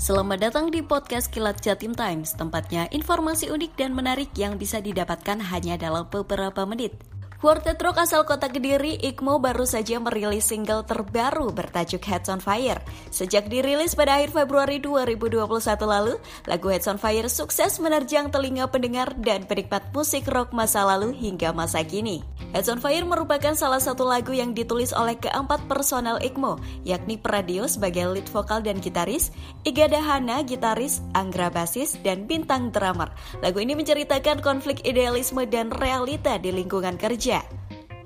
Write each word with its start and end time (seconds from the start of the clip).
Selamat 0.00 0.40
datang 0.40 0.72
di 0.72 0.80
podcast 0.80 1.28
Kilat 1.28 1.60
Jatim 1.60 1.92
Times, 1.92 2.32
tempatnya 2.32 2.88
informasi 2.88 3.52
unik 3.52 3.76
dan 3.76 3.92
menarik 3.92 4.32
yang 4.32 4.56
bisa 4.56 4.80
didapatkan 4.80 5.36
hanya 5.52 5.76
dalam 5.76 6.08
beberapa 6.08 6.64
menit. 6.64 6.96
Quartet 7.40 7.80
rock 7.80 7.96
asal 7.96 8.28
kota 8.28 8.52
Kediri, 8.52 9.00
Ikmo 9.00 9.40
baru 9.40 9.64
saja 9.64 9.96
merilis 9.96 10.44
single 10.52 10.84
terbaru 10.84 11.48
bertajuk 11.48 12.04
Heads 12.04 12.28
on 12.28 12.36
Fire. 12.36 12.84
Sejak 13.08 13.48
dirilis 13.48 13.96
pada 13.96 14.20
akhir 14.20 14.36
Februari 14.36 14.76
2021 14.76 15.48
lalu, 15.88 16.20
lagu 16.44 16.68
Heads 16.68 16.92
on 16.92 17.00
Fire 17.00 17.32
sukses 17.32 17.80
menerjang 17.80 18.28
telinga 18.28 18.68
pendengar 18.68 19.16
dan 19.16 19.48
penikmat 19.48 19.88
musik 19.96 20.28
rock 20.28 20.52
masa 20.52 20.84
lalu 20.84 21.16
hingga 21.16 21.56
masa 21.56 21.80
kini. 21.80 22.20
Heads 22.52 22.68
on 22.68 22.76
Fire 22.76 23.08
merupakan 23.08 23.56
salah 23.56 23.80
satu 23.80 24.04
lagu 24.04 24.36
yang 24.36 24.52
ditulis 24.52 24.92
oleh 24.92 25.16
keempat 25.16 25.64
personel 25.64 26.20
Ikmo, 26.20 26.60
yakni 26.84 27.16
Pradio 27.16 27.64
sebagai 27.64 28.04
lead 28.04 28.28
vokal 28.28 28.60
dan 28.60 28.84
gitaris, 28.84 29.32
Iga 29.64 29.88
Dahana 29.88 30.44
gitaris, 30.44 31.00
Anggra 31.16 31.48
basis, 31.48 31.96
dan 32.04 32.28
Bintang 32.28 32.68
drummer. 32.68 33.08
Lagu 33.40 33.64
ini 33.64 33.72
menceritakan 33.72 34.44
konflik 34.44 34.84
idealisme 34.84 35.48
dan 35.48 35.72
realita 35.72 36.36
di 36.36 36.52
lingkungan 36.52 37.00
kerja 37.00 37.29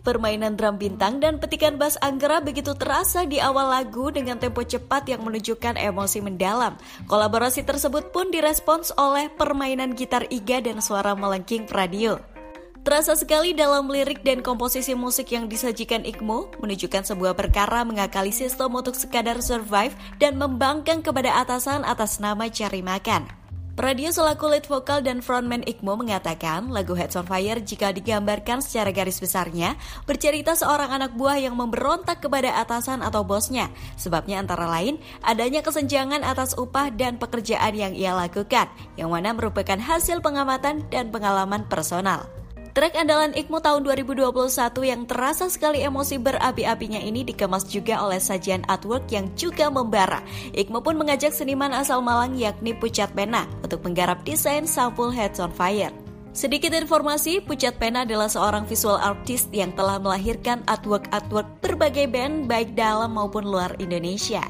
Permainan 0.05 0.61
drum 0.61 0.77
bintang 0.77 1.17
dan 1.17 1.41
petikan 1.41 1.81
bass 1.81 1.97
Anggra 2.05 2.45
begitu 2.45 2.77
terasa 2.77 3.25
di 3.25 3.41
awal 3.41 3.73
lagu 3.73 4.13
dengan 4.13 4.37
tempo 4.37 4.61
cepat 4.61 5.09
yang 5.09 5.25
menunjukkan 5.25 5.81
emosi 5.81 6.21
mendalam. 6.21 6.77
Kolaborasi 7.09 7.65
tersebut 7.65 8.13
pun 8.13 8.29
direspons 8.29 8.93
oleh 9.01 9.33
permainan 9.33 9.97
gitar 9.97 10.29
Iga 10.29 10.61
dan 10.61 10.85
suara 10.85 11.17
melengking 11.17 11.65
radio. 11.73 12.21
Terasa 12.85 13.17
sekali 13.17 13.57
dalam 13.57 13.89
lirik 13.89 14.21
dan 14.29 14.45
komposisi 14.45 14.93
musik 14.93 15.33
yang 15.33 15.49
disajikan 15.49 16.05
Ikmo 16.05 16.53
menunjukkan 16.61 17.09
sebuah 17.09 17.33
perkara 17.33 17.81
mengakali 17.81 18.29
sistem 18.29 18.77
untuk 18.77 18.93
sekadar 18.93 19.41
survive 19.41 19.97
dan 20.21 20.37
membangkang 20.37 21.01
kepada 21.01 21.33
atasan 21.41 21.81
atas 21.81 22.21
nama 22.21 22.45
cari 22.53 22.85
makan. 22.85 23.44
Pradio 23.75 24.15
selaku 24.15 24.55
lead 24.55 24.71
vokal 24.71 25.03
dan 25.03 25.19
frontman 25.19 25.67
Ikmo 25.67 25.99
mengatakan 25.99 26.71
lagu 26.71 26.95
Heads 26.95 27.19
on 27.19 27.27
Fire 27.27 27.59
jika 27.59 27.91
digambarkan 27.91 28.63
secara 28.63 28.95
garis 28.95 29.19
besarnya 29.19 29.75
bercerita 30.07 30.55
seorang 30.55 30.95
anak 30.95 31.19
buah 31.19 31.43
yang 31.43 31.59
memberontak 31.59 32.23
kepada 32.23 32.55
atasan 32.63 33.03
atau 33.03 33.27
bosnya. 33.27 33.75
Sebabnya 33.99 34.39
antara 34.39 34.71
lain 34.71 35.03
adanya 35.27 35.59
kesenjangan 35.67 36.23
atas 36.23 36.55
upah 36.55 36.95
dan 36.95 37.19
pekerjaan 37.19 37.75
yang 37.75 37.99
ia 37.99 38.15
lakukan 38.15 38.71
yang 38.95 39.11
mana 39.11 39.35
merupakan 39.35 39.83
hasil 39.83 40.23
pengamatan 40.23 40.87
dan 40.95 41.11
pengalaman 41.11 41.67
personal. 41.67 42.44
Track 42.75 42.99
andalan 42.99 43.31
Ikmo 43.39 43.63
tahun 43.63 43.87
2021 43.87 44.35
yang 44.83 45.07
terasa 45.07 45.47
sekali 45.47 45.87
emosi 45.87 46.19
berapi-apinya 46.19 46.99
ini 46.99 47.23
dikemas 47.23 47.63
juga 47.71 48.03
oleh 48.03 48.19
sajian 48.19 48.67
artwork 48.67 49.07
yang 49.15 49.31
juga 49.39 49.71
membara. 49.71 50.27
Ikmo 50.51 50.83
pun 50.83 50.99
mengajak 50.99 51.31
seniman 51.31 51.71
asal 51.71 52.03
Malang 52.03 52.35
yakni 52.35 52.75
Pucat 52.75 53.15
Pena 53.15 53.47
untuk 53.63 53.79
menggarap 53.87 54.27
desain 54.27 54.67
sampul 54.67 55.15
Heads 55.15 55.39
on 55.39 55.55
Fire. 55.55 55.95
Sedikit 56.35 56.75
informasi, 56.75 57.39
Pucat 57.47 57.79
Pena 57.79 58.03
adalah 58.03 58.27
seorang 58.27 58.67
visual 58.67 58.99
artist 58.99 59.55
yang 59.55 59.71
telah 59.79 60.03
melahirkan 60.03 60.67
artwork-artwork 60.67 61.47
berbagai 61.63 62.11
band 62.11 62.51
baik 62.51 62.75
dalam 62.75 63.15
maupun 63.15 63.47
luar 63.47 63.71
Indonesia. 63.79 64.43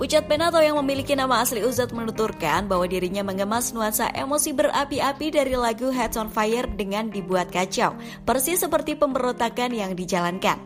Pucat 0.00 0.24
Penato 0.24 0.56
yang 0.56 0.80
memiliki 0.80 1.12
nama 1.12 1.44
asli 1.44 1.60
Uzat 1.60 1.92
menuturkan 1.92 2.64
bahwa 2.64 2.88
dirinya 2.88 3.20
mengemas 3.20 3.76
nuansa 3.76 4.08
emosi 4.16 4.56
berapi-api 4.56 5.28
dari 5.28 5.52
lagu 5.52 5.92
Heads 5.92 6.16
on 6.16 6.32
Fire 6.32 6.64
dengan 6.72 7.12
dibuat 7.12 7.52
kacau, 7.52 7.92
persis 8.24 8.64
seperti 8.64 8.96
pemberontakan 8.96 9.76
yang 9.76 9.92
dijalankan. 9.92 10.56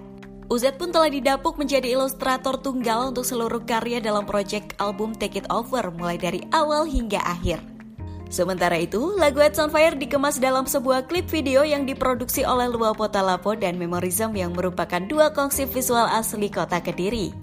Uzet 0.46 0.78
pun 0.78 0.94
telah 0.94 1.10
didapuk 1.10 1.58
menjadi 1.58 1.98
ilustrator 1.98 2.62
tunggal 2.62 3.10
untuk 3.10 3.26
seluruh 3.26 3.66
karya 3.66 3.98
dalam 3.98 4.22
proyek 4.22 4.78
album 4.78 5.10
Take 5.18 5.42
It 5.42 5.50
Over 5.50 5.90
mulai 5.90 6.14
dari 6.14 6.46
awal 6.54 6.86
hingga 6.86 7.18
akhir. 7.26 7.58
Sementara 8.30 8.78
itu, 8.78 9.18
lagu 9.18 9.42
Heads 9.42 9.58
on 9.58 9.74
Fire 9.74 9.98
dikemas 9.98 10.38
dalam 10.38 10.70
sebuah 10.70 11.10
klip 11.10 11.26
video 11.26 11.66
yang 11.66 11.82
diproduksi 11.90 12.46
oleh 12.46 12.70
Luau 12.70 12.94
Potalapo 12.94 13.58
dan 13.58 13.82
Memorism 13.82 14.30
yang 14.38 14.54
merupakan 14.54 15.02
dua 15.02 15.34
kongsi 15.34 15.66
visual 15.66 16.06
asli 16.06 16.46
kota 16.54 16.78
Kediri. 16.78 17.34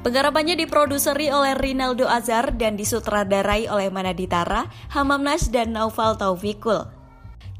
Penggarapannya 0.00 0.56
diproduseri 0.56 1.28
oleh 1.28 1.52
Rinaldo 1.52 2.08
Azhar 2.08 2.56
dan 2.56 2.72
disutradarai 2.72 3.68
oleh 3.68 3.92
Manaditara, 3.92 4.64
Hamam 4.96 5.20
Nash, 5.20 5.52
dan 5.52 5.76
Naufal 5.76 6.16
Taufikul. 6.16 6.88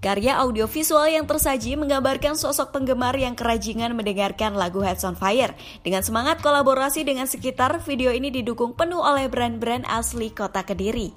Karya 0.00 0.40
audiovisual 0.40 1.04
yang 1.12 1.28
tersaji 1.28 1.76
menggambarkan 1.76 2.32
sosok 2.32 2.72
penggemar 2.72 3.12
yang 3.20 3.36
kerajingan 3.36 3.92
mendengarkan 3.92 4.56
lagu 4.56 4.80
Heads 4.80 5.04
on 5.04 5.20
Fire. 5.20 5.52
Dengan 5.84 6.00
semangat 6.00 6.40
kolaborasi 6.40 7.04
dengan 7.04 7.28
sekitar, 7.28 7.84
video 7.84 8.08
ini 8.08 8.32
didukung 8.32 8.72
penuh 8.72 9.04
oleh 9.04 9.28
brand-brand 9.28 9.84
asli 9.84 10.32
kota 10.32 10.64
Kediri. 10.64 11.12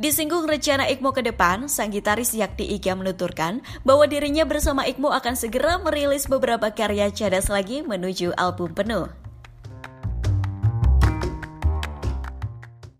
Disinggung 0.00 0.48
rencana 0.48 0.88
Ikmo 0.88 1.12
ke 1.12 1.20
depan, 1.20 1.68
sang 1.68 1.92
gitaris 1.92 2.32
Yakti 2.32 2.64
Iga 2.64 2.96
menuturkan 2.96 3.60
bahwa 3.84 4.08
dirinya 4.08 4.48
bersama 4.48 4.88
Ikmo 4.88 5.12
akan 5.12 5.36
segera 5.36 5.76
merilis 5.76 6.24
beberapa 6.24 6.72
karya 6.72 7.12
cadas 7.12 7.52
lagi 7.52 7.84
menuju 7.84 8.32
album 8.40 8.72
penuh. 8.72 9.25